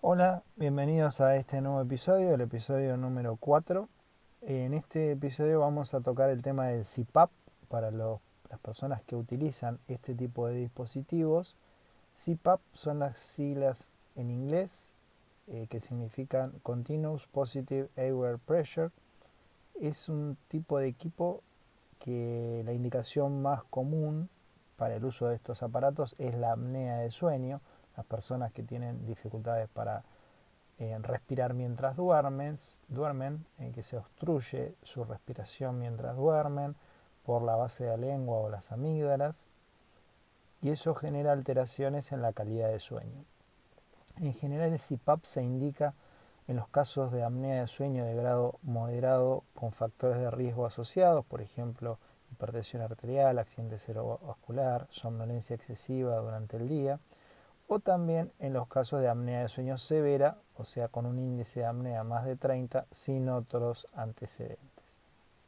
Hola, 0.00 0.44
bienvenidos 0.54 1.20
a 1.20 1.34
este 1.34 1.60
nuevo 1.60 1.80
episodio, 1.80 2.32
el 2.32 2.40
episodio 2.40 2.96
número 2.96 3.34
4. 3.34 3.88
En 4.42 4.72
este 4.72 5.10
episodio 5.10 5.58
vamos 5.58 5.92
a 5.92 6.00
tocar 6.00 6.30
el 6.30 6.40
tema 6.40 6.68
del 6.68 6.84
CPAP 6.84 7.30
para 7.68 7.90
las 7.90 8.20
personas 8.62 9.02
que 9.02 9.16
utilizan 9.16 9.80
este 9.88 10.14
tipo 10.14 10.46
de 10.46 10.54
dispositivos. 10.54 11.56
CPAP 12.16 12.60
son 12.74 13.00
las 13.00 13.18
siglas 13.18 13.90
en 14.14 14.30
inglés 14.30 14.94
eh, 15.48 15.66
que 15.68 15.80
significan 15.80 16.52
Continuous 16.62 17.26
Positive 17.26 17.88
Airway 17.96 18.36
Pressure. 18.36 18.90
Es 19.80 20.08
un 20.08 20.36
tipo 20.46 20.78
de 20.78 20.86
equipo 20.86 21.42
que 21.98 22.62
la 22.64 22.72
indicación 22.72 23.42
más 23.42 23.64
común 23.64 24.28
para 24.76 24.94
el 24.94 25.04
uso 25.04 25.26
de 25.26 25.34
estos 25.34 25.64
aparatos 25.64 26.14
es 26.18 26.36
la 26.36 26.52
apnea 26.52 26.98
de 26.98 27.10
sueño 27.10 27.60
las 27.98 28.06
personas 28.06 28.52
que 28.52 28.62
tienen 28.62 29.04
dificultades 29.06 29.68
para 29.68 30.04
eh, 30.78 30.96
respirar 31.02 31.52
mientras 31.52 31.96
duermen, 31.96 32.56
duermen 32.86 33.44
eh, 33.58 33.72
que 33.74 33.82
se 33.82 33.96
obstruye 33.96 34.76
su 34.84 35.02
respiración 35.02 35.80
mientras 35.80 36.14
duermen 36.14 36.76
por 37.24 37.42
la 37.42 37.56
base 37.56 37.82
de 37.82 37.90
la 37.90 37.96
lengua 37.96 38.38
o 38.38 38.48
las 38.48 38.70
amígdalas, 38.70 39.48
y 40.62 40.70
eso 40.70 40.94
genera 40.94 41.32
alteraciones 41.32 42.12
en 42.12 42.22
la 42.22 42.32
calidad 42.32 42.68
de 42.68 42.78
sueño. 42.78 43.24
En 44.20 44.32
general 44.32 44.72
el 44.72 44.78
CPAP 44.78 45.24
se 45.24 45.42
indica 45.42 45.94
en 46.46 46.54
los 46.54 46.68
casos 46.68 47.10
de 47.10 47.24
apnea 47.24 47.62
de 47.62 47.66
sueño 47.66 48.04
de 48.04 48.14
grado 48.14 48.60
moderado 48.62 49.42
con 49.56 49.72
factores 49.72 50.18
de 50.18 50.30
riesgo 50.30 50.66
asociados, 50.66 51.24
por 51.24 51.40
ejemplo, 51.40 51.98
hipertensión 52.30 52.82
arterial, 52.82 53.40
accidente 53.40 53.80
cerebrovascular, 53.80 54.86
somnolencia 54.90 55.56
excesiva 55.56 56.16
durante 56.18 56.58
el 56.58 56.68
día, 56.68 57.00
o 57.68 57.78
también 57.80 58.32
en 58.40 58.54
los 58.54 58.66
casos 58.66 59.00
de 59.00 59.08
apnea 59.08 59.42
de 59.42 59.48
sueño 59.48 59.78
severa, 59.78 60.38
o 60.56 60.64
sea, 60.64 60.88
con 60.88 61.06
un 61.06 61.18
índice 61.18 61.60
de 61.60 61.66
apnea 61.66 62.02
más 62.02 62.24
de 62.24 62.34
30 62.34 62.86
sin 62.90 63.28
otros 63.28 63.86
antecedentes. 63.94 64.84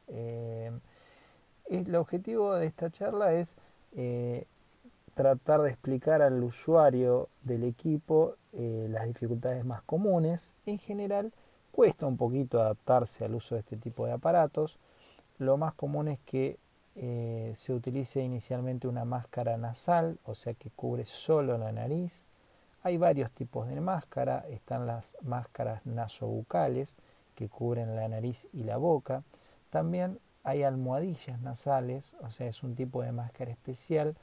Eh, 0.08 0.70
el 1.70 1.95
objetivo 1.97 2.55
de 2.55 2.67
esta 2.67 2.91
charla 2.91 3.33
es 3.33 3.55
eh, 3.97 4.47
tratar 5.14 5.62
de 5.62 5.70
explicar 5.70 6.20
al 6.20 6.42
usuario 6.42 7.28
del 7.42 7.64
equipo 7.64 8.36
eh, 8.52 8.86
las 8.91 9.06
dificultades 9.06 9.64
más 9.64 9.83
comunes. 9.83 10.52
En 10.67 10.78
general, 10.78 11.33
cuesta 11.73 12.06
un 12.06 12.19
poquito 12.19 12.61
adaptarse 12.61 13.25
al 13.25 13.34
uso 13.34 13.55
de 13.55 13.61
este 13.61 13.77
tipo 13.77 14.05
de 14.05 14.12
aparatos. 14.12 14.78
Lo 15.39 15.56
más 15.56 15.73
común 15.75 16.08
es 16.08 16.19
que 16.27 16.58
eh, 16.96 17.55
se 17.56 17.72
utilice 17.72 18.20
inicialmente 18.20 18.88
una 18.88 19.05
máscara 19.05 19.56
nasal, 19.56 20.19
o 20.24 20.34
sea 20.34 20.55
que 20.55 20.70
cubre 20.70 21.06
solo 21.06 21.56
la 21.58 21.72
nariz. 21.72 22.12
Hay 22.83 22.96
varios 22.96 23.30
tipos 23.30 23.69
de 23.69 23.80
máscara, 23.80 24.44
están 24.50 24.86
las 24.86 25.16
máscaras 25.22 25.84
nasobucales 25.86 26.96
que 27.34 27.48
cubren 27.48 27.96
la 27.96 28.08
nariz 28.08 28.48
y 28.52 28.64
la 28.64 28.77
boca. 28.77 29.22
También 29.70 30.18
hay 30.44 30.62
almohadillas 30.62 31.41
nasales, 31.41 32.14
o 32.22 32.30
sea, 32.30 32.48
es 32.48 32.62
un 32.62 32.74
tipo 32.74 33.02
de 33.02 33.12
máscara 33.12 33.50
especial 33.50 34.16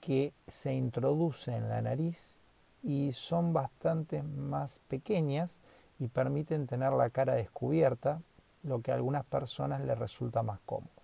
que 0.00 0.32
se 0.48 0.74
introduce 0.74 1.54
en 1.54 1.68
la 1.68 1.82
nariz 1.82 2.38
y 2.82 3.12
son 3.12 3.52
bastante 3.52 4.22
más 4.22 4.80
pequeñas 4.88 5.56
y 5.98 6.08
permiten 6.08 6.66
tener 6.66 6.92
la 6.92 7.10
cara 7.10 7.34
descubierta, 7.34 8.20
lo 8.62 8.82
que 8.82 8.92
a 8.92 8.94
algunas 8.94 9.24
personas 9.24 9.80
les 9.82 9.98
resulta 9.98 10.42
más 10.42 10.60
cómodo. 10.66 10.97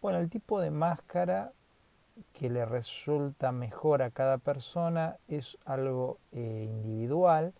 Bueno, 0.00 0.20
el 0.20 0.30
tipo 0.30 0.60
de 0.60 0.70
máscara 0.70 1.52
que 2.32 2.48
le 2.50 2.64
resulta 2.64 3.50
mejor 3.50 4.02
a 4.02 4.10
cada 4.10 4.38
persona 4.38 5.16
es 5.26 5.58
algo 5.64 6.18
eh, 6.30 6.66
individual. 6.68 7.52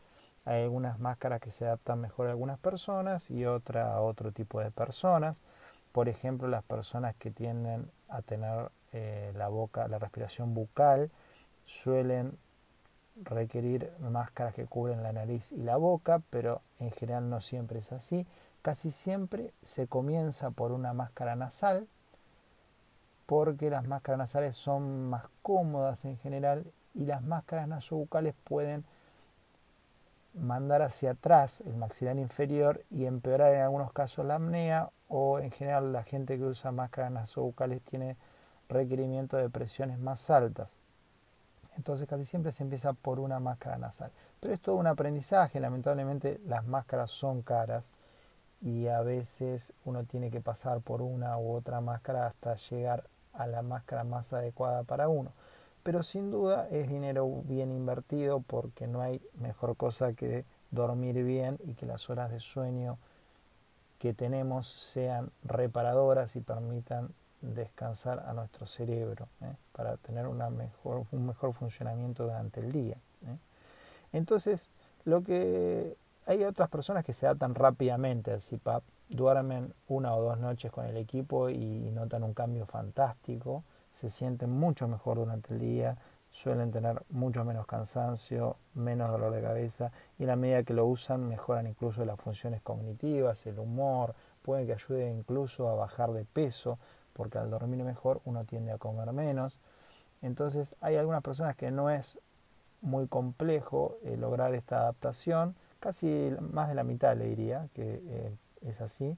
Hay 0.44 0.62
algunas 0.62 1.00
máscaras 1.00 1.41
que 1.41 1.50
se 1.50 1.66
adaptan 1.66 2.00
mejor 2.00 2.28
a 2.28 2.31
algunas 2.31 2.61
personas 2.61 3.28
y 3.31 3.44
otra 3.44 3.92
a 3.92 4.00
otro 4.03 4.31
tipo 4.31 4.61
de 4.61 4.70
personas. 4.70 5.41
Por 5.91 6.09
ejemplo, 6.09 6.47
las 6.47 6.62
personas 6.62 7.16
que 7.16 7.32
tienden 7.32 7.91
a 8.09 8.22
tener 8.22 8.71
eh, 8.93 9.32
la 9.34 9.48
boca, 9.48 9.88
la 9.88 9.98
respiración 9.98 10.54
bucal, 10.54 11.10
suelen 11.66 12.38
requerir 13.25 13.91
máscaras 13.98 14.54
que 14.54 14.66
cubren 14.66 15.03
la 15.03 15.12
nariz 15.12 15.50
y 15.50 15.62
la 15.62 15.77
boca, 15.77 16.22
pero 16.31 16.62
en 16.78 16.93
general 16.93 17.28
no 17.28 17.41
siempre 17.41 17.81
es 17.81 17.91
así. 17.91 18.28
Casi 18.62 18.93
siempre 18.93 19.53
se 19.62 19.88
comienza 19.88 20.53
por 20.53 20.71
una 20.71 20.93
máscara 20.93 21.34
nasal, 21.34 21.88
porque 23.28 23.69
las 23.69 23.87
máscaras 23.87 24.21
nasales 24.21 24.56
son 24.56 25.11
más 25.11 25.25
cómodas 25.43 26.06
en 26.06 26.16
general 26.16 26.65
y 26.94 27.05
las 27.05 27.22
máscaras 27.22 27.69
nasobucales 27.69 28.34
pueden 28.43 28.87
mandar 30.33 30.81
hacia 30.81 31.11
atrás 31.11 31.61
el 31.61 31.77
maxilar 31.77 32.16
inferior 32.16 32.87
y 32.91 33.05
empeorar 33.05 33.53
en 33.53 33.61
algunos 33.61 33.93
casos 33.93 34.25
la 34.25 34.37
apnea 34.37 34.89
o 35.09 35.41
en 35.41 35.50
general 35.50 35.93
la 35.93 36.05
gente 36.05 36.39
que 36.39 36.44
usa 36.44 36.72
máscaras 36.72 37.12
nasobucales 37.12 37.83
tiene 37.83 38.16
requerimiento 38.71 39.37
de 39.37 39.50
presiones 39.50 39.99
más 39.99 40.31
altas. 40.31 40.78
Entonces 41.77 42.09
casi 42.09 42.25
siempre 42.25 42.53
se 42.53 42.62
empieza 42.62 42.95
por 42.95 43.21
una 43.21 43.41
máscara 43.41 43.77
nasal. 43.77 44.10
Pero 44.41 44.55
es 44.55 44.60
todo 44.62 44.77
un 44.77 44.87
aprendizaje, 44.87 45.60
lamentablemente 45.60 46.41
las 46.47 46.66
máscaras 46.66 47.10
son 47.10 47.43
caras 47.43 47.93
y 48.62 48.87
a 48.87 49.03
veces 49.03 49.75
uno 49.84 50.05
tiene 50.05 50.31
que 50.31 50.41
pasar 50.41 50.81
por 50.81 51.03
una 51.03 51.37
u 51.37 51.53
otra 51.53 51.83
máscara 51.83 52.27
hasta 52.27 52.55
llegar 52.55 53.05
a 53.38 53.47
la 53.47 53.62
máscara 53.62 54.04
más 54.04 54.32
adecuada 54.32 54.82
para 54.82 55.09
uno. 55.09 55.32
Pero 55.82 56.03
sin 56.03 56.31
duda 56.31 56.69
es 56.71 56.88
dinero 56.88 57.43
bien 57.44 57.72
invertido 57.72 58.41
porque 58.41 58.87
no 58.87 59.00
hay 59.00 59.22
mejor 59.41 59.76
cosa 59.76 60.12
que 60.12 60.44
dormir 60.71 61.25
bien 61.25 61.59
y 61.65 61.75
que 61.75 61.87
las 61.87 62.10
horas 62.10 62.31
de 62.31 62.41
sueño 62.41 62.98
que 63.98 64.12
tenemos 64.12 64.69
sean 64.69 65.31
reparadoras 65.44 66.37
y 66.37 66.41
permitan 66.41 67.09
descansar 67.41 68.25
a 68.27 68.32
nuestro 68.32 68.66
cerebro 68.66 69.28
¿eh? 69.43 69.54
para 69.72 69.97
tener 69.97 70.27
mejor, 70.28 71.06
un 71.10 71.27
mejor 71.27 71.54
funcionamiento 71.54 72.25
durante 72.25 72.60
el 72.60 72.72
día. 72.72 72.97
¿eh? 73.27 73.37
Entonces, 74.12 74.69
lo 75.04 75.22
que 75.22 75.97
hay 76.27 76.44
otras 76.44 76.69
personas 76.69 77.04
que 77.04 77.15
se 77.15 77.27
adaptan 77.27 77.54
rápidamente 77.54 78.32
al 78.32 78.41
CPAP 78.41 78.82
duermen 79.08 79.74
una 79.88 80.14
o 80.14 80.22
dos 80.22 80.38
noches 80.38 80.70
con 80.70 80.86
el 80.86 80.96
equipo 80.96 81.48
y 81.48 81.91
notan 81.91 82.22
un 82.22 82.34
cambio 82.34 82.66
fantástico, 82.66 83.64
se 83.92 84.10
sienten 84.10 84.50
mucho 84.50 84.86
mejor 84.86 85.16
durante 85.16 85.54
el 85.54 85.60
día, 85.60 85.96
suelen 86.30 86.70
tener 86.70 87.02
mucho 87.10 87.44
menos 87.44 87.66
cansancio, 87.66 88.56
menos 88.74 89.10
dolor 89.10 89.32
de 89.32 89.42
cabeza 89.42 89.91
y 90.18 90.24
a 90.24 90.28
la 90.28 90.36
medida 90.36 90.62
que 90.62 90.74
lo 90.74 90.86
usan 90.86 91.28
mejoran 91.28 91.66
incluso 91.66 92.04
las 92.04 92.20
funciones 92.20 92.60
cognitivas, 92.62 93.47
el 93.47 93.58
humor, 93.58 94.14
puede 94.42 94.66
que 94.66 94.74
ayude 94.74 95.10
incluso 95.10 95.68
a 95.68 95.74
bajar 95.74 96.12
de 96.12 96.24
peso, 96.24 96.78
porque 97.12 97.38
al 97.38 97.50
dormir 97.50 97.82
mejor 97.82 98.20
uno 98.24 98.44
tiende 98.44 98.72
a 98.72 98.78
comer 98.78 99.12
menos. 99.12 99.58
Entonces 100.22 100.76
hay 100.80 100.97
algunas 100.97 101.22
personas 101.22 101.56
que 101.56 101.70
no 101.70 101.91
es 101.91 102.18
muy 102.80 103.08
complejo 103.08 103.98
eh, 104.04 104.16
lograr 104.16 104.54
esta 104.54 104.80
adaptación, 104.80 105.56
casi 105.80 106.34
más 106.41 106.68
de 106.68 106.74
la 106.74 106.84
mitad 106.84 107.16
le 107.16 107.26
diría 107.26 107.68
que 107.74 108.00
eh, 108.04 108.32
es 108.62 108.80
así, 108.80 109.16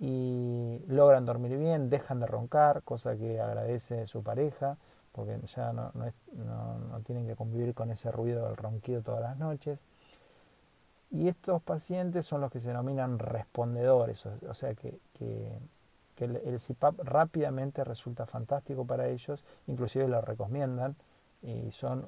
y 0.00 0.80
logran 0.86 1.24
dormir 1.24 1.56
bien, 1.58 1.90
dejan 1.90 2.20
de 2.20 2.26
roncar, 2.26 2.82
cosa 2.82 3.16
que 3.16 3.40
agradece 3.40 4.06
su 4.06 4.22
pareja, 4.22 4.76
porque 5.12 5.38
ya 5.54 5.72
no, 5.72 5.90
no, 5.94 7.00
tienen 7.04 7.26
que 7.26 7.34
convivir 7.34 7.74
con 7.74 7.90
ese 7.90 8.12
ruido 8.12 8.46
del 8.46 8.56
ronquido 8.56 9.02
todas 9.02 9.20
las 9.20 9.36
noches. 9.36 9.80
Y 11.10 11.26
estos 11.26 11.62
pacientes 11.62 12.26
son 12.26 12.40
los 12.42 12.52
que 12.52 12.60
se 12.60 12.68
denominan 12.68 13.18
respondedores, 13.18 14.24
o, 14.26 14.54
sea 14.54 14.74
que, 14.74 15.00
que, 15.14 15.58
el, 16.18 16.36
el, 16.36 16.58
CPAP 16.60 17.00
rápidamente 17.00 17.82
resulta 17.82 18.26
fantástico 18.26 18.84
para 18.84 19.08
ellos, 19.08 19.44
inclusive 19.66 20.06
lo 20.06 20.20
recomiendan 20.20 20.96
y 21.42 21.70
son 21.72 22.06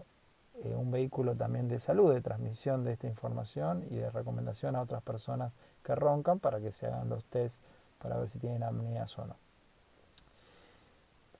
eh, 0.62 0.74
un 0.74 0.90
vehículo 0.90 1.34
también 1.34 1.68
de 1.68 1.78
salud, 1.80 2.12
de 2.12 2.20
transmisión 2.20 2.84
de 2.84 2.92
esta 2.92 3.06
información 3.06 3.86
y 3.90 3.96
de 3.96 4.10
recomendación 4.10 4.76
a 4.76 4.82
otras 4.82 5.02
personas 5.02 5.52
que 5.82 5.94
roncan 5.94 6.38
para 6.38 6.60
que 6.60 6.72
se 6.72 6.86
hagan 6.86 7.08
los 7.08 7.24
test 7.24 7.60
para 8.00 8.16
ver 8.16 8.28
si 8.28 8.38
tienen 8.38 8.62
apneas 8.62 9.18
o 9.18 9.26
no. 9.26 9.36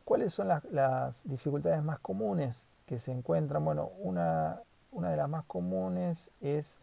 ¿Cuáles 0.04 0.34
son 0.34 0.48
las, 0.48 1.22
dificultades 1.25 1.82
más 1.82 2.00
comunes 2.00 2.69
que 2.87 2.98
se 2.98 3.12
encuentran? 3.12 3.64
Bueno, 3.64 3.90
una, 3.98 4.60
una 4.90 5.10
de 5.10 5.16
las 5.16 5.28
más 5.28 5.44
comunes 5.44 6.31
es 6.40 6.76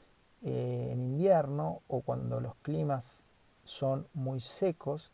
eh, 0.44 0.90
en 0.92 1.02
invierno 1.02 1.82
o 1.88 2.02
cuando 2.02 2.40
los 2.40 2.56
climas 2.62 3.20
son 3.66 4.08
muy 4.14 4.40
secos, 4.40 5.12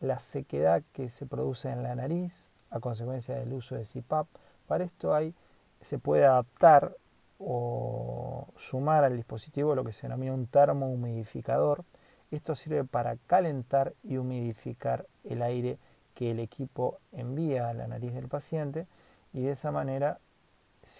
la 0.00 0.20
sequedad 0.20 0.82
que 0.92 1.10
se 1.10 1.26
produce 1.26 1.70
en 1.70 1.82
la 1.82 1.94
nariz 1.94 2.50
a 2.70 2.78
consecuencia 2.80 3.34
del 3.34 3.52
uso 3.52 3.74
de 3.74 3.84
CPAP. 3.84 4.28
Para 4.66 4.84
esto 4.84 5.14
hay, 5.14 5.34
se 5.80 5.98
puede 5.98 6.24
adaptar 6.24 6.94
o 7.38 8.46
sumar 8.56 9.04
al 9.04 9.16
dispositivo 9.16 9.74
lo 9.74 9.84
que 9.84 9.92
se 9.92 10.02
denomina 10.02 10.32
un 10.32 10.46
termohumidificador. 10.46 11.84
Esto 12.30 12.54
sirve 12.54 12.84
para 12.84 13.16
calentar 13.26 13.94
y 14.02 14.16
humidificar 14.16 15.06
el 15.24 15.42
aire 15.42 15.78
que 16.14 16.32
el 16.32 16.40
equipo 16.40 16.98
envía 17.12 17.70
a 17.70 17.74
la 17.74 17.86
nariz 17.86 18.12
del 18.12 18.28
paciente 18.28 18.86
y 19.32 19.42
de 19.42 19.52
esa 19.52 19.70
manera 19.70 20.18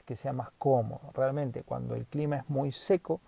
que 0.05 0.17
sea 0.17 0.33
más 0.33 0.51
cómodo. 0.59 1.11
Realmente 1.15 1.63
cuando 1.63 1.95
el 1.95 2.07
clima 2.07 2.37
es 2.37 2.49
muy 2.49 2.73
seco 2.73 3.21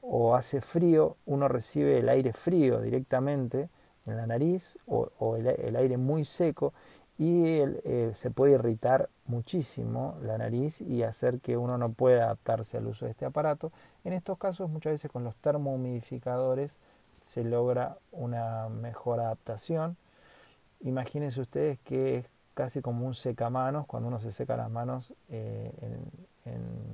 o 0.00 0.36
hace 0.36 0.60
frío, 0.60 1.16
uno 1.26 1.48
recibe 1.48 1.98
el 1.98 2.08
aire 2.08 2.32
frío 2.32 2.80
directamente 2.80 3.68
en 4.06 4.16
la 4.16 4.26
nariz 4.26 4.78
o, 4.86 5.36
el, 5.36 5.76
aire 5.76 5.96
muy 5.96 6.24
seco 6.24 6.72
y 7.18 7.44
eh, 7.44 8.12
se 8.14 8.30
puede 8.30 8.52
irritar 8.54 9.08
muchísimo 9.26 10.16
la 10.22 10.36
nariz 10.36 10.80
y 10.82 11.02
hacer 11.02 11.40
que 11.40 11.56
uno 11.56 11.78
no 11.78 11.88
pueda 11.88 12.24
adaptarse 12.24 12.76
al 12.76 12.86
uso 12.86 13.06
de 13.06 13.12
este 13.12 13.24
aparato. 13.24 13.72
En 14.04 14.12
estos 14.12 14.38
casos 14.38 14.68
muchas 14.68 14.92
veces 14.92 15.10
con 15.10 15.24
los 15.24 15.34
termohumidificadores 15.36 16.76
se 17.00 17.42
logra 17.42 17.96
una 18.12 18.68
mejor 18.68 19.20
adaptación. 19.20 19.96
Imagínense 20.80 21.40
ustedes 21.40 21.78
que 21.80 22.18
es 22.18 22.26
casi 22.54 22.82
como 22.82 23.06
un 23.06 23.14
secamanos 23.14 23.86
cuando 23.86 24.08
uno 24.08 24.20
se 24.20 24.32
seca 24.32 24.56
las 24.56 24.70
manos 24.70 25.14
eh, 25.30 25.72
en, 25.82 26.26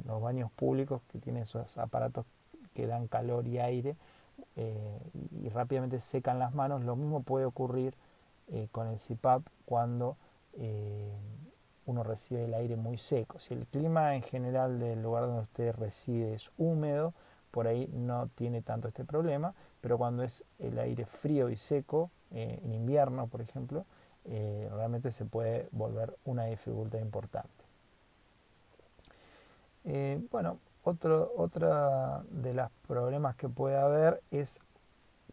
los 0.06 0.20
baños 0.20 0.50
públicos 0.50 1.02
que 1.12 1.18
tienen 1.18 1.42
esos 1.42 1.78
aparatos 1.78 2.24
que 2.74 2.86
dan 2.86 3.06
calor 3.06 3.46
y 3.46 3.58
aire 3.58 3.96
eh, 4.56 4.98
y 5.42 5.48
rápidamente 5.50 6.00
secan 6.00 6.38
las 6.38 6.54
manos. 6.54 6.82
Lo 6.82 6.96
mismo 6.96 7.22
puede 7.22 7.44
ocurrir 7.44 7.94
eh, 8.48 8.68
con 8.72 8.88
el 8.88 8.98
CPAP 8.98 9.42
cuando 9.64 10.16
uno 11.86 12.02
recibe 12.02 12.44
el 12.44 12.52
aire 12.52 12.76
muy 12.76 12.98
seco. 12.98 13.38
Si 13.38 13.54
el 13.54 13.66
clima 13.66 14.14
en 14.14 14.22
general 14.22 14.78
del 14.78 15.02
lugar 15.02 15.24
donde 15.24 15.42
usted 15.42 15.74
reside 15.74 16.34
es 16.34 16.50
húmedo, 16.58 17.14
por 17.50 17.66
ahí 17.66 17.88
no 17.92 18.28
tiene 18.34 18.60
tanto 18.60 18.86
este 18.86 19.04
problema, 19.04 19.54
pero 19.80 19.96
cuando 19.96 20.22
es 20.22 20.44
el 20.58 20.78
aire 20.78 21.06
frío 21.06 21.48
y 21.48 21.56
seco, 21.56 22.10
en 22.30 22.74
invierno 22.74 23.26
por 23.28 23.40
ejemplo, 23.40 23.86
eh, 24.24 24.70
realmente 24.72 25.10
se 25.10 25.24
puede 25.24 25.68
volver 25.72 26.14
una 26.24 26.44
dificultad 26.44 27.00
importante. 27.00 27.50
Eh, 29.84 30.20
bueno, 30.30 30.58
otro, 30.84 31.32
otra 31.36 32.22
de 32.30 32.54
los 32.54 32.70
problemas 32.86 33.34
que 33.34 33.48
puede 33.48 33.76
haber 33.76 34.22
es 34.30 34.60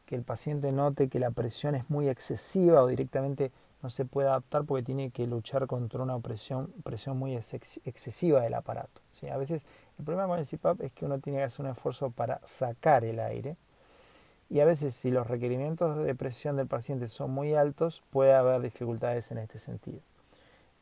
que 0.09 0.15
el 0.15 0.23
paciente 0.23 0.71
note 0.71 1.07
que 1.07 1.19
la 1.19 1.29
presión 1.29 1.75
es 1.75 1.91
muy 1.91 2.09
excesiva 2.09 2.81
o 2.81 2.87
directamente 2.87 3.51
no 3.83 3.91
se 3.91 4.05
puede 4.05 4.27
adaptar 4.27 4.63
porque 4.63 4.81
tiene 4.81 5.11
que 5.11 5.27
luchar 5.27 5.67
contra 5.67 6.01
una 6.01 6.17
presión, 6.17 6.73
presión 6.83 7.15
muy 7.15 7.35
excesiva 7.35 8.41
del 8.41 8.55
aparato. 8.55 9.01
A 9.31 9.37
veces 9.37 9.61
el 9.99 10.05
problema 10.05 10.25
con 10.25 10.39
el 10.39 10.47
CPAP 10.47 10.81
es 10.81 10.91
que 10.93 11.05
uno 11.05 11.19
tiene 11.19 11.37
que 11.37 11.43
hacer 11.43 11.63
un 11.63 11.73
esfuerzo 11.73 12.09
para 12.09 12.41
sacar 12.43 13.05
el 13.05 13.19
aire 13.19 13.55
y 14.49 14.61
a 14.61 14.65
veces 14.65 14.95
si 14.95 15.11
los 15.11 15.27
requerimientos 15.27 16.03
de 16.03 16.15
presión 16.15 16.55
del 16.55 16.65
paciente 16.65 17.07
son 17.07 17.29
muy 17.29 17.53
altos 17.53 18.01
puede 18.09 18.33
haber 18.33 18.61
dificultades 18.61 19.29
en 19.29 19.37
este 19.37 19.59
sentido. 19.59 19.99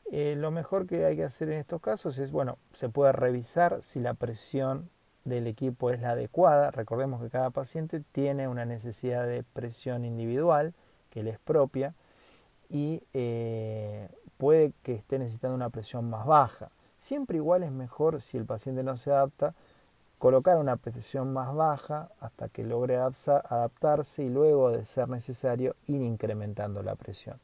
Eh, 0.10 0.36
lo 0.38 0.52
mejor 0.52 0.88
que 0.88 1.04
hay 1.04 1.18
que 1.18 1.26
hacer 1.26 1.50
en 1.50 1.60
estos 1.60 1.82
casos 1.82 2.18
es, 2.18 2.32
bueno, 2.32 2.60
se 2.74 2.88
puede 2.88 3.12
revisar 3.12 3.84
si 3.84 4.00
la 4.00 4.14
presión 4.14 4.90
del 5.28 5.48
equipo 5.48 5.92
es 5.92 6.02
la 6.02 6.12
adecuada. 6.12 6.72
Recordemos 6.72 7.22
que 7.22 7.30
cada 7.30 7.50
paciente 7.50 8.02
tiene 8.12 8.48
una 8.48 8.66
necesidad 8.66 9.28
de 9.28 9.44
presión 9.44 10.06
individual 10.06 10.74
que 11.10 11.24
le 11.24 11.32
es 11.32 11.40
propia 11.40 11.94
y 12.70 13.02
eh, 13.14 14.10
puede 14.38 14.74
que 14.84 14.96
esté 14.96 15.20
necesitando 15.20 15.56
una 15.56 15.70
presión 15.70 16.10
más 16.10 16.26
baja. 16.26 16.70
Siempre 16.98 17.38
igual 17.38 17.64
es 17.64 17.72
mejor 17.72 18.22
si 18.22 18.38
el 18.38 18.46
paciente 18.46 18.84
no 18.84 18.98
se 18.98 19.12
adapta 19.12 19.54
colocar 20.18 20.58
una 20.58 20.78
presión 20.78 21.32
más 21.32 21.54
baja 21.54 22.10
hasta 22.20 22.50
que 22.50 22.64
logre 22.64 22.98
adaptarse 22.98 24.24
y 24.24 24.30
luego, 24.30 24.72
de 24.72 24.86
ser 24.86 25.10
necesario, 25.10 25.76
ir 25.86 26.02
incrementando 26.02 26.82
la 26.82 26.96
presión. 26.96 27.40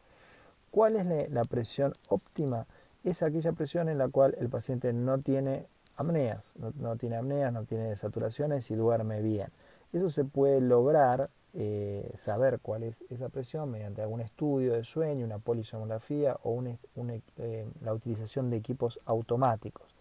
¿Cuál 0.72 0.96
es 0.96 1.32
la 1.32 1.44
presión 1.44 1.94
óptima? 2.10 2.66
Es 3.04 3.22
aquella 3.22 3.52
presión 3.52 3.90
en 3.90 4.00
la 4.00 4.08
cual 4.08 4.36
el 4.40 4.50
paciente 4.50 4.92
no 4.92 5.20
tiene 5.20 5.68
apneas, 5.98 6.54
no, 6.56 6.96
tiene 6.98 7.18
apneas, 7.18 7.54
no 7.54 7.66
tiene 7.66 7.86
desaturaciones 7.90 8.70
y 8.72 8.76
duerme 8.76 9.22
bien. 9.22 9.48
Eso 9.92 10.10
se 10.10 10.26
puede 10.26 10.60
lograr, 10.62 11.30
eh, 11.54 12.12
saber 12.18 12.60
cuál 12.60 12.84
es 12.84 13.06
esa 13.10 13.30
presión 13.30 13.70
mediante 13.70 14.02
algún 14.02 14.22
estudio 14.22 14.74
de 14.74 14.84
sueño, 14.84 15.26
una 15.26 15.38
polisomografía 15.38 16.38
o 16.44 16.64
eh, 16.64 17.68
la 17.82 17.94
utilización 17.94 18.50
de 18.50 18.58
equipos 18.58 19.00
automáticos. 19.06 19.96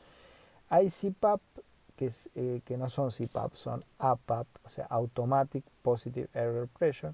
Hay 0.71 0.91
CPAP 0.91 1.41
eh, 2.35 2.63
que, 2.65 2.77
no 2.77 2.91
son 2.91 3.11
CPAP, 3.11 3.55
son 3.55 3.85
APAP, 3.99 4.47
o 4.65 4.69
sea, 4.69 4.87
Automatic 4.87 5.65
Positive 5.83 6.29
Air 6.35 6.69
Pressure, 6.79 7.13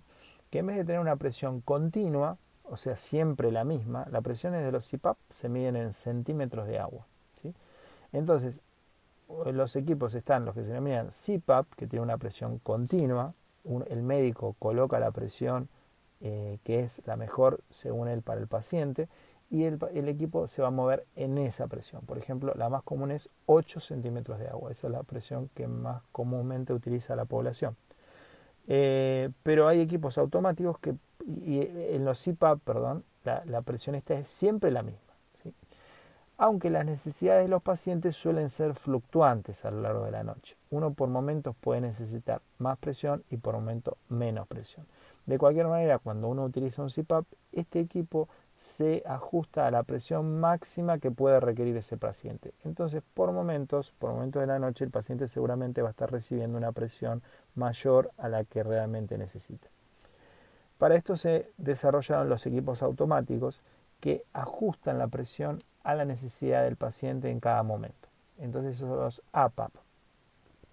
que 0.50 0.60
en 0.60 0.66
vez 0.66 0.76
de 0.76 0.84
tener 0.84 1.00
una 1.00 1.16
presión 1.16 1.60
continua, 1.60 2.38
o 2.64 2.76
sea, 2.76 2.96
siempre 2.96 3.50
la 3.52 3.64
misma, 3.64 4.06
las 4.10 4.22
presiones 4.22 4.64
de 4.64 4.72
los 4.72 4.88
CPAP 4.88 5.18
se 5.28 5.48
miden 5.48 5.76
en 5.76 5.92
centímetros 5.92 6.66
de 6.66 6.78
agua. 6.78 7.06
Entonces, 8.12 8.62
los 9.52 9.76
equipos 9.76 10.14
están 10.14 10.44
los 10.44 10.54
que 10.54 10.62
se 10.62 10.68
denominan 10.68 11.08
CPAP, 11.08 11.66
que 11.76 11.86
tiene 11.86 12.02
una 12.02 12.18
presión 12.18 12.58
continua, 12.58 13.32
el 13.88 14.02
médico 14.02 14.56
coloca 14.58 14.98
la 14.98 15.10
presión 15.10 15.68
eh, 16.20 16.58
que 16.64 16.80
es 16.80 17.06
la 17.06 17.16
mejor 17.16 17.60
según 17.70 18.08
él 18.08 18.22
para 18.22 18.40
el 18.40 18.48
paciente, 18.48 19.08
y 19.50 19.64
el, 19.64 19.78
equipo 20.08 20.48
se 20.48 20.62
va 20.62 20.68
a 20.68 20.72
mover 20.72 21.06
en 21.16 21.38
esa 21.38 21.68
presión. 21.68 22.02
Por 22.02 22.18
ejemplo, 22.18 22.52
la 22.54 22.68
más 22.68 22.82
común 22.82 23.12
es 23.12 23.30
8 23.46 23.80
centímetros 23.80 24.38
de 24.38 24.48
agua. 24.48 24.70
Esa 24.70 24.88
es 24.88 24.92
la 24.92 25.02
presión 25.04 25.48
que 25.54 25.66
más 25.66 26.02
comúnmente 26.12 26.74
utiliza 26.74 27.16
la 27.16 27.24
población. 27.24 27.76
Eh, 28.66 29.30
pero 29.44 29.66
hay 29.68 29.80
equipos 29.80 30.18
automáticos 30.18 30.78
que, 30.78 30.94
y 31.24 31.60
en 31.60 32.04
los 32.04 32.22
CPAP, 32.22 32.60
perdón, 32.60 33.04
la, 33.24 33.62
presión 33.62 33.94
esta 33.94 34.14
es 34.14 34.28
siempre 34.28 34.70
la 34.70 34.82
misma. 34.82 35.07
Aunque 36.40 36.70
las 36.70 36.84
necesidades 36.84 37.42
de 37.42 37.48
los 37.48 37.64
pacientes 37.64 38.14
suelen 38.14 38.48
ser 38.48 38.74
fluctuantes 38.74 39.64
a 39.64 39.72
lo 39.72 39.82
largo 39.82 40.04
de 40.04 40.12
la 40.12 40.22
noche. 40.22 40.56
Uno 40.70 40.92
por 40.94 41.08
momentos 41.08 41.56
puede 41.60 41.80
necesitar 41.80 42.40
más 42.58 42.78
presión 42.78 43.24
y 43.28 43.38
por 43.38 43.54
momentos 43.54 43.94
menos 44.08 44.46
presión. 44.46 44.86
De 45.26 45.36
cualquier 45.36 45.66
manera, 45.66 45.98
cuando 45.98 46.28
uno 46.28 46.44
utiliza 46.44 46.80
un 46.80 46.90
CPAP, 46.90 47.24
este 47.50 47.80
equipo 47.80 48.28
se 48.56 49.02
ajusta 49.04 49.66
a 49.66 49.72
la 49.72 49.82
presión 49.82 50.38
máxima 50.38 50.98
que 50.98 51.10
puede 51.10 51.40
requerir 51.40 51.76
ese 51.76 51.96
paciente. 51.96 52.54
Entonces, 52.64 53.02
por 53.14 53.32
momentos, 53.32 53.92
por 53.98 54.12
momentos 54.12 54.40
de 54.40 54.46
la 54.46 54.60
noche, 54.60 54.84
el 54.84 54.92
paciente 54.92 55.28
seguramente 55.28 55.82
va 55.82 55.88
a 55.88 55.90
estar 55.90 56.10
recibiendo 56.10 56.56
una 56.56 56.70
presión 56.70 57.20
mayor 57.56 58.10
a 58.16 58.28
la 58.28 58.44
que 58.44 58.62
realmente 58.62 59.18
necesita. 59.18 59.68
Para 60.78 60.94
esto 60.94 61.16
se 61.16 61.50
desarrollaron 61.56 62.28
los 62.28 62.46
equipos 62.46 62.82
automáticos 62.82 63.60
que 64.00 64.24
ajustan 64.32 64.98
la 64.98 65.08
presión 65.08 65.58
a 65.88 65.94
la 65.94 66.04
necesidad 66.04 66.64
del 66.64 66.76
paciente 66.76 67.30
en 67.30 67.40
cada 67.40 67.62
momento. 67.62 68.08
Entonces, 68.36 68.76
esos 68.76 68.90
son 68.90 68.98
los 68.98 69.22
APAP. 69.32 69.72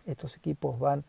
Estos 0.06 0.36
equipos 0.36 0.78
van 0.78 1.06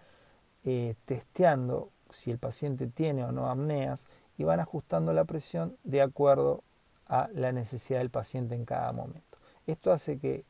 eh, 0.64 0.94
testeando 1.06 1.90
si 2.12 2.30
el 2.30 2.38
paciente 2.38 2.86
tiene 2.86 3.24
o 3.24 3.32
no 3.32 3.50
apneas 3.50 4.06
y 4.38 4.44
van 4.44 4.60
ajustando 4.60 5.12
la 5.12 5.24
presión 5.24 5.76
de 5.82 6.02
acuerdo 6.02 6.62
a 7.08 7.28
la 7.34 7.50
necesidad 7.50 7.98
del 7.98 8.10
paciente 8.10 8.54
en 8.54 8.64
cada 8.64 8.92
momento. 8.92 9.38
Esto 9.66 9.90
hace 9.90 10.20
que 10.20 10.44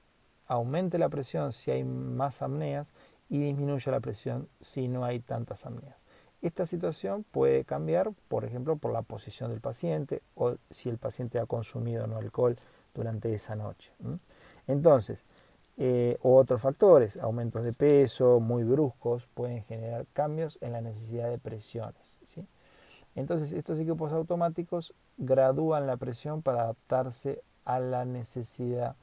aumente 0.48 0.98
la 0.98 1.08
presión 1.08 1.54
si 1.54 1.70
hay 1.70 1.82
más 1.82 2.42
apneas 2.42 2.92
y 3.30 3.38
disminuya 3.38 3.90
la 3.90 4.00
presión 4.00 4.50
si 4.60 4.86
no 4.86 5.02
hay 5.02 5.20
tantas 5.20 5.64
apneas. 5.64 6.04
Esta 6.42 6.66
situación 6.66 7.24
puede 7.30 7.64
cambiar, 7.64 8.12
por 8.28 8.44
ejemplo, 8.44 8.76
por 8.76 8.92
la 8.92 9.02
posición 9.02 9.50
del 9.50 9.60
paciente 9.60 10.22
o 10.34 10.56
si 10.70 10.88
el 10.88 10.98
paciente 10.98 11.38
ha 11.38 11.46
consumido 11.46 12.06
no 12.06 12.16
alcohol 12.16 12.54
durante 12.94 13.34
esa 13.34 13.56
noche. 13.56 13.90
Entonces, 14.66 15.24
eh, 15.78 16.16
otros 16.22 16.62
factores, 16.62 17.16
aumentos 17.18 17.62
de 17.62 17.72
peso 17.72 18.40
muy 18.40 18.64
bruscos, 18.64 19.26
pueden 19.34 19.62
generar 19.64 20.06
cambios 20.12 20.58
en 20.60 20.72
la 20.72 20.80
necesidad 20.80 21.28
de 21.28 21.38
presiones. 21.38 22.16
Entonces 23.14 23.52
estos 23.52 23.78
equipos 23.80 24.12
automáticos 24.12 24.94
gradúan 25.16 25.86
la 25.86 25.96
presión 25.96 26.42
para 26.42 26.62
adaptarse 26.62 27.42
a 27.64 27.80
la 27.80 28.04
necesidad 28.04 28.94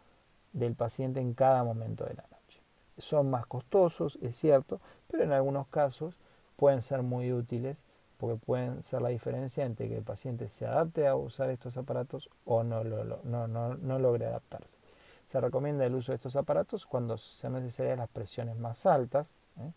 del 0.54 0.75
paciente 0.75 1.20
en 1.20 1.34
cada 1.34 1.63
momento 1.63 2.06
de 2.06 2.13
la 2.13 2.24
noche. 2.24 2.60
Son 2.98 3.30
más 3.30 3.48
costosos, 3.48 4.20
es 4.22 4.38
cierto, 4.38 4.80
pero 5.10 5.24
en 5.24 5.32
algunos 5.32 5.68
casos 5.68 6.16
pueden 6.63 6.82
ser 6.82 7.01
muy 7.01 7.34
útiles 7.34 7.84
porque 8.17 8.38
pueden 8.38 8.84
ser 8.84 9.01
la 9.01 9.10
diferencia 9.10 9.65
entre 9.65 9.89
que 9.89 9.98
el 9.98 10.03
paciente 10.03 10.48
se 10.48 10.65
adapte 10.65 11.08
a 11.08 11.15
usar 11.15 11.50
estos 11.50 11.75
aparatos 11.75 12.29
o 12.46 12.63
no, 12.63 12.84
no, 12.84 14.00
logre 14.00 14.27
adaptarse. 14.27 14.77
Se 15.27 15.41
recomienda 15.41 15.86
el 15.86 15.93
uso 15.93 16.13
de 16.13 16.15
estos 16.15 16.38
aparatos 16.38 16.86
cuando 16.86 17.17
sean 17.17 17.53
necesarias 17.53 17.98
las 17.98 18.08
presiones 18.08 18.55
más 18.55 18.86
altas. 18.86 19.36
¿eh? 19.60 19.72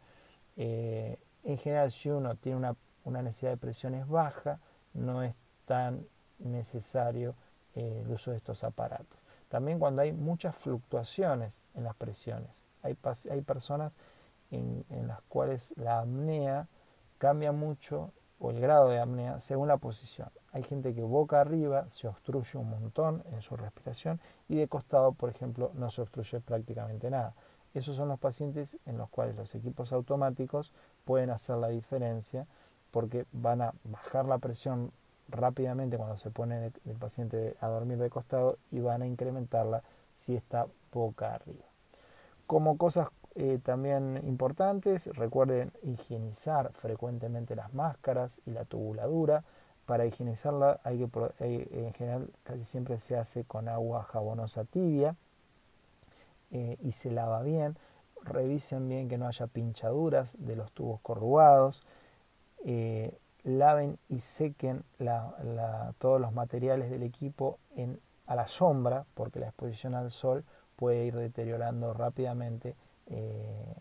Eh, 0.58 1.18
en 1.42 1.58
general, 1.58 1.90
si 1.90 2.08
uno 2.10 2.36
tiene 2.36 2.58
una 2.58 2.76
una 3.06 3.22
necesidad 3.22 3.52
de 3.52 3.56
presiones 3.56 4.06
baja, 4.06 4.60
no 4.92 5.22
es 5.22 5.34
tan 5.64 6.06
necesario 6.38 7.34
eh, 7.74 8.02
el 8.04 8.12
uso 8.12 8.32
de 8.32 8.36
estos 8.36 8.64
aparatos. 8.64 9.18
También 9.48 9.78
cuando 9.78 10.02
hay 10.02 10.12
muchas 10.12 10.54
fluctuaciones 10.54 11.62
en 11.74 11.84
las 11.84 11.94
presiones. 11.94 12.50
Hay, 12.82 12.96
hay 13.30 13.40
personas 13.42 13.92
en, 14.50 14.84
las 15.06 15.20
cuales 15.28 15.72
la 15.76 16.00
apnea 16.00 16.66
cambia 17.18 17.52
mucho 17.52 18.12
o 18.38 18.50
el 18.50 18.60
grado 18.60 18.88
de 18.88 19.00
apnea 19.00 19.40
según 19.40 19.68
la 19.68 19.78
posición. 19.78 20.28
Hay 20.52 20.62
gente 20.62 20.94
que 20.94 21.02
boca 21.02 21.40
arriba 21.40 21.88
se 21.90 22.08
obstruye 22.08 22.58
un 22.58 22.70
montón 22.70 23.22
en 23.32 23.42
su 23.42 23.56
respiración 23.56 24.20
y 24.48 24.56
de 24.56 24.68
costado, 24.68 25.12
por 25.12 25.30
ejemplo, 25.30 25.70
no 25.74 25.90
se 25.90 26.02
obstruye 26.02 26.40
prácticamente 26.40 27.10
nada. 27.10 27.34
Esos 27.74 27.96
son 27.96 28.08
los 28.08 28.18
pacientes 28.18 28.76
en 28.86 28.96
los 28.96 29.08
cuales 29.10 29.36
los 29.36 29.54
equipos 29.54 29.92
automáticos 29.92 30.72
pueden 31.04 31.30
hacer 31.30 31.56
la 31.56 31.68
diferencia 31.68 32.46
porque 32.90 33.26
van 33.32 33.60
a 33.60 33.74
bajar 33.84 34.24
la 34.24 34.38
presión 34.38 34.92
rápidamente 35.28 35.96
cuando 35.96 36.16
se 36.16 36.30
pone 36.30 36.72
el 36.84 36.96
paciente 36.96 37.56
a 37.60 37.68
dormir 37.68 37.98
de 37.98 38.10
costado 38.10 38.58
y 38.70 38.80
van 38.80 39.02
a 39.02 39.06
incrementarla 39.06 39.82
si 40.14 40.34
está 40.34 40.66
boca 40.92 41.34
arriba. 41.34 41.64
Como 42.46 42.78
cosas 42.78 43.08
eh, 43.38 43.58
también 43.62 44.22
importantes, 44.26 45.08
recuerden 45.14 45.70
higienizar 45.82 46.72
frecuentemente 46.72 47.54
las 47.54 47.74
máscaras 47.74 48.40
y 48.46 48.52
la 48.52 48.64
tubuladura. 48.64 49.44
Para 49.84 50.06
higienizarla 50.06 50.80
hay 50.84 50.98
que, 50.98 51.08
eh, 51.40 51.68
en 51.70 51.92
general 51.92 52.30
casi 52.44 52.64
siempre 52.64 52.98
se 52.98 53.14
hace 53.14 53.44
con 53.44 53.68
agua 53.68 54.04
jabonosa 54.04 54.64
tibia 54.64 55.16
eh, 56.50 56.78
y 56.80 56.92
se 56.92 57.10
lava 57.10 57.42
bien. 57.42 57.76
Revisen 58.22 58.88
bien 58.88 59.06
que 59.06 59.18
no 59.18 59.26
haya 59.26 59.46
pinchaduras 59.48 60.34
de 60.38 60.56
los 60.56 60.72
tubos 60.72 61.00
corrugados 61.02 61.82
laven 63.44 63.96
y 64.08 64.18
sequen 64.20 64.82
todos 65.98 66.20
los 66.20 66.32
materiales 66.32 66.90
del 66.90 67.04
equipo 67.04 67.60
a 68.26 68.34
la 68.34 68.48
sombra, 68.48 69.04
porque 69.14 69.38
la 69.38 69.46
exposición 69.46 69.94
al 69.94 70.10
sol 70.10 70.42
puede 70.74 71.04
ir 71.04 71.14
deteriorando 71.14 71.94
rápidamente 71.94 72.74
eh, 73.06 73.74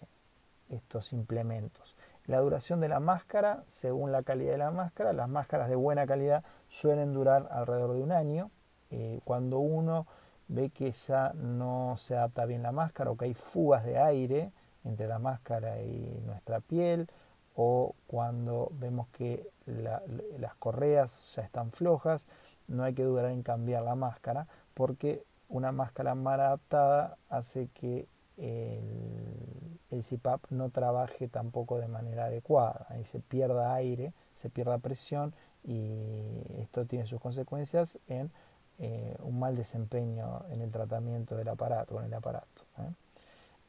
estos 0.69 1.13
implementos. 1.13 1.95
La 2.25 2.39
duración 2.39 2.81
de 2.81 2.89
la 2.89 2.99
máscara, 2.99 3.63
según 3.67 4.11
la 4.11 4.23
calidad 4.23 4.53
de 4.53 4.57
la 4.57 4.71
máscara, 4.71 5.13
las 5.13 5.29
máscaras 5.29 5.69
de 5.69 5.75
buena 5.75 6.07
calidad 6.07 6.43
suelen 6.69 7.13
durar 7.13 7.47
alrededor 7.51 7.93
de 7.93 8.01
un 8.01 8.11
año. 8.11 8.49
Eh, 8.89 9.19
cuando 9.23 9.59
uno 9.59 10.07
ve 10.47 10.69
que 10.69 10.91
ya 10.91 11.33
no 11.33 11.95
se 11.97 12.15
adapta 12.15 12.45
bien 12.45 12.63
la 12.63 12.71
máscara 12.71 13.11
o 13.11 13.17
que 13.17 13.25
hay 13.25 13.33
fugas 13.33 13.83
de 13.83 13.99
aire 13.99 14.51
entre 14.83 15.07
la 15.07 15.19
máscara 15.19 15.81
y 15.81 16.21
nuestra 16.25 16.59
piel, 16.59 17.07
o 17.55 17.95
cuando 18.07 18.69
vemos 18.73 19.07
que 19.09 19.49
las 19.65 20.55
correas 20.55 21.33
ya 21.35 21.41
están 21.41 21.71
flojas, 21.71 22.27
no 22.67 22.83
hay 22.83 22.93
que 22.93 23.03
dudar 23.03 23.25
en 23.31 23.43
cambiar 23.43 23.83
la 23.83 23.95
máscara 23.95 24.47
porque 24.73 25.23
una 25.47 25.71
máscara 25.71 26.15
mal 26.15 26.39
adaptada 26.39 27.17
hace 27.29 27.69
que 27.73 28.07
el, 28.37 29.79
el 29.91 30.03
CPAP 30.03 30.51
no 30.51 30.69
trabaje 30.69 31.27
tampoco 31.27 31.79
de 31.79 31.87
manera 31.87 32.25
adecuada, 32.25 32.85
ahí 32.89 33.05
se 33.05 33.19
pierda 33.19 33.73
aire, 33.73 34.13
se 34.35 34.49
pierda 34.49 34.77
presión 34.77 35.33
y 35.63 36.41
esto 36.59 36.85
tiene 36.85 37.07
sus 37.07 37.19
consecuencias 37.19 37.97
en 38.07 38.31
eh, 38.77 39.15
un 39.19 39.39
mal 39.39 39.55
desempeño 39.55 40.43
en 40.49 40.61
el 40.61 40.69
tratamiento 40.69 41.35
del 41.35 41.47
aparato, 41.47 41.95
con 41.95 42.03
el 42.03 42.13
aparato. 42.13 42.63
¿eh? 42.79 42.91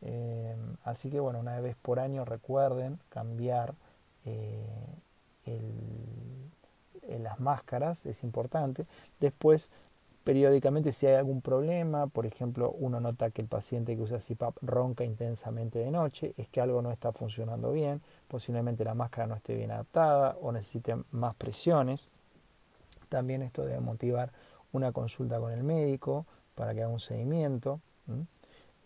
Em, 0.03 0.77
así 0.85 1.11
que 1.11 1.21
bueno, 1.21 1.39
una 1.39 1.61
vez 1.61 1.77
por 1.77 2.01
año 2.01 2.25
recuerden 2.25 2.99
cambiar 3.09 3.73
eh, 4.25 4.67
las 7.21 7.41
máscaras, 7.41 8.05
es 8.05 8.25
importante. 8.25 8.85
Después, 9.21 9.71
periódicamente, 10.27 10.93
si 10.93 11.07
hay 11.07 11.15
algún 11.15 11.41
problema, 11.41 12.09
por 12.09 12.27
ejemplo, 12.27 12.73
uno 12.73 12.99
nota 12.99 13.31
que 13.31 13.43
el 13.43 13.47
paciente 13.47 13.95
que 13.95 14.03
usa 14.03 14.19
CPAP 14.19 14.57
ronca 14.61 15.05
intensamente 15.05 15.79
de 15.79 15.93
noche, 15.93 16.35
es 16.37 16.49
que 16.49 16.61
algo 16.61 16.83
no 16.83 16.91
está 16.91 17.13
funcionando 17.13 17.71
bien, 17.71 18.03
posiblemente 18.27 18.83
la 18.83 18.95
máscara 18.95 19.29
no 19.29 19.37
esté 19.37 19.55
bien 19.55 19.71
adaptada 19.71 20.37
o 20.41 20.51
necesite 20.51 20.97
más 21.13 21.37
presiones. 21.37 22.09
También 23.09 23.41
esto 23.41 23.65
debe 23.65 23.79
motivar 23.79 24.33
una 24.73 24.91
consulta 24.91 25.39
con 25.39 25.53
el 25.53 25.63
médico 25.63 26.27
para 26.57 26.75
que 26.75 26.83
haga 26.83 26.93
un 26.93 26.99
seguimiento. 26.99 27.81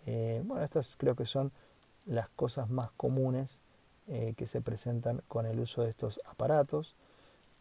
Eh, 0.05 0.43
bueno, 0.45 0.63
estas 0.63 0.95
creo 0.99 1.17
que 1.17 1.25
son 1.25 1.53
las 2.05 2.29
cosas 2.29 2.69
más 2.69 2.91
comunes 2.99 3.63
eh, 4.09 4.35
que 4.37 4.47
se 4.47 4.61
presentan 4.61 5.23
con 5.27 5.47
el 5.47 5.59
uso 5.59 5.85
de 5.85 5.89
estos 5.89 6.21
aparatos. 6.27 6.97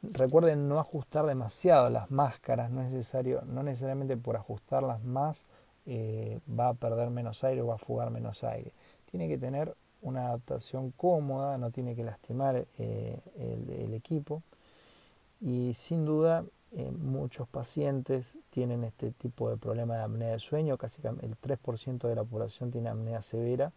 Recuerden 0.01 0.69
no 0.69 0.79
ajustar 0.79 1.25
demasiado 1.25 1.89
las 1.89 2.09
máscaras, 2.09 2.71
no, 2.71 2.81
es 2.81 2.91
necesario, 2.91 3.41
no 3.45 3.63
necesariamente 3.63 4.15
por 4.15 4.37
ajustarlas 4.37 5.03
más 5.03 5.45
eh, 5.85 6.39
va 6.47 6.69
a 6.69 6.73
perder 6.73 7.09
menos 7.09 7.43
aire 7.43 7.61
o 7.61 7.67
va 7.67 7.75
a 7.75 7.79
fugar 7.79 8.09
menos 8.09 8.43
aire. 8.43 8.71
Tiene 9.11 9.27
que 9.27 9.37
tener 9.37 9.75
una 10.01 10.27
adaptación 10.27 10.91
cómoda, 10.91 11.57
no 11.57 11.71
tiene 11.71 11.95
que 11.95 12.03
lastimar 12.03 12.65
el, 12.77 13.21
el, 13.37 13.93
equipo 13.93 14.41
y 15.41 15.73
sin 15.73 16.05
duda 16.05 16.45
eh, 16.71 16.91
muchos 16.91 17.47
pacientes 17.49 18.37
tienen 18.51 18.85
este 18.85 19.11
tipo 19.11 19.49
de 19.49 19.57
problema 19.57 19.97
de 19.97 20.03
apnea 20.03 20.31
de 20.31 20.39
sueño, 20.39 20.77
casi 20.77 21.01
el 21.01 21.35
3% 21.37 22.07
de 22.07 22.15
la 22.15 22.23
población 22.23 22.71
tiene 22.71 22.89
apnea 22.89 23.21
severa 23.21 23.73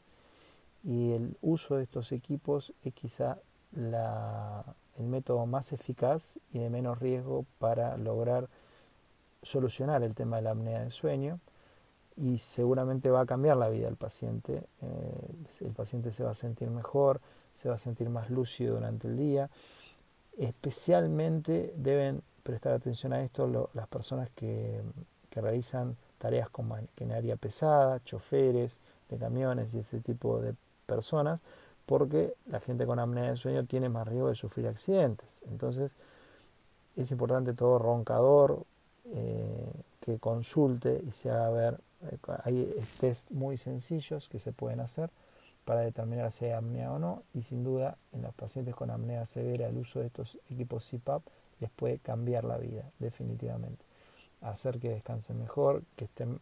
y 0.85 1.13
el 1.13 1.37
uso 1.41 1.77
de 1.77 1.85
estos 1.85 2.13
equipos 2.13 2.73
es 2.85 2.93
quizá 2.95 3.39
el 4.99 5.07
método 5.07 5.47
más 5.47 5.73
eficaz 5.73 6.39
y 6.53 6.59
de 6.59 6.71
menos 6.71 6.99
riesgo 6.99 7.45
para 7.59 7.97
lograr 7.97 8.49
solucionar 9.43 10.03
el 10.03 10.15
tema 10.15 10.37
de 10.37 10.43
la 10.43 10.51
apnea 10.51 10.85
de 10.85 10.91
sueño 10.91 11.41
y 12.17 12.39
seguramente 12.39 13.11
va 13.11 13.23
a 13.23 13.27
cambiar 13.27 13.57
la 13.57 13.69
vida 13.69 13.87
del 13.87 13.97
paciente. 13.97 14.63
Eh, 14.83 15.31
el 15.61 15.73
paciente 15.73 16.13
se 16.13 16.23
va 16.23 16.31
a 16.31 16.35
sentir 16.35 16.71
mejor, 16.71 17.21
se 17.57 17.69
va 17.69 17.77
a 17.77 17.79
sentir 17.79 18.09
más 18.11 18.31
lúcido 18.31 18.75
durante 18.75 19.09
el 19.09 19.17
día. 19.17 19.51
Especialmente 20.39 21.73
deben 21.77 22.23
prestar 22.43 22.75
atención 22.75 23.13
a 23.13 23.23
esto 23.23 23.71
las 23.75 23.89
personas 23.89 24.31
que, 24.35 24.81
realizan 25.35 25.97
tareas 26.19 26.49
en 26.99 27.11
área 27.11 27.37
pesada, 27.37 28.05
choferes 28.05 28.79
de 29.09 29.17
camiones 29.17 29.73
y 29.73 29.79
ese 29.79 29.99
tipo 30.01 30.41
de 30.41 30.55
personas, 30.85 31.41
porque 31.87 32.35
la 32.47 32.61
gente 32.61 32.87
con 32.87 32.99
apnea 32.99 33.31
de 33.31 33.37
sueño 33.37 33.65
tiene 33.65 33.89
más 33.89 34.07
riesgo 34.07 34.29
de 34.29 34.35
sufrir 34.35 34.69
accidentes. 34.69 35.41
Entonces 35.51 35.93
es 36.97 37.11
importante 37.11 37.55
todo 37.55 37.79
roncador 37.79 38.65
eh, 39.07 39.73
que 40.01 40.19
consulte 40.19 41.03
y 41.07 41.13
se 41.13 41.31
haga 41.31 41.51
ver. 41.51 41.81
Eh, 42.03 42.19
hay 42.45 42.75
test 43.01 43.31
muy 43.31 43.57
sencillos 43.57 44.29
que 44.29 44.41
se 44.41 44.53
pueden 44.53 44.81
hacer 44.81 45.11
para 45.65 45.81
determinar 45.81 46.33
si 46.33 46.47
hay 46.47 46.53
apnea 46.53 46.93
o 46.93 46.99
no 46.99 47.23
y 47.35 47.43
sin 47.43 47.63
duda 47.63 47.97
en 48.13 48.23
los 48.23 48.35
pacientes 48.35 48.75
con 48.75 48.91
apnea 48.91 49.27
severa 49.27 49.69
el 49.69 49.79
uso 49.79 50.01
de 50.01 50.07
estos 50.07 50.39
equipos 50.51 50.89
CPAP 50.91 51.23
les 51.61 51.71
puede 51.71 51.99
cambiar 51.99 52.45
la 52.45 52.59
vida, 52.59 52.91
definitivamente. 52.99 53.85
Hacer 54.41 54.81
que 54.81 54.91
descansen 54.91 55.39
mejor, 55.39 55.85
que 55.97 56.07
estén... 56.07 56.41